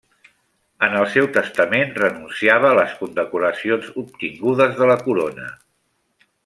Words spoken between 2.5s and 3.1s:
a les